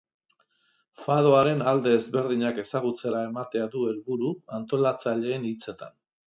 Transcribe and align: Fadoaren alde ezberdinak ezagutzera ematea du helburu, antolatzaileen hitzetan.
Fadoaren 1.01 1.61
alde 1.73 1.93
ezberdinak 1.97 2.63
ezagutzera 2.65 3.21
ematea 3.29 3.69
du 3.77 3.87
helburu, 3.93 4.35
antolatzaileen 4.61 5.51
hitzetan. 5.55 5.99